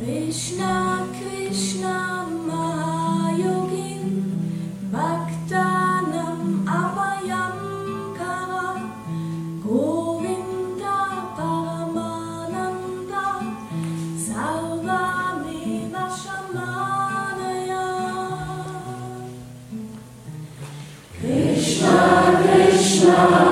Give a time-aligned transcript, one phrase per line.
[0.00, 4.04] Krishna Krishna Mahayogin
[4.90, 7.58] Bhaktanam Abhayam
[8.16, 8.68] Kara
[9.62, 10.98] Govinda
[11.36, 13.26] Paramananda
[14.24, 17.84] Sarvameva Shamanaya
[21.20, 21.96] Krishna
[22.42, 23.49] Krishna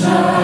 [0.00, 0.39] Krishna.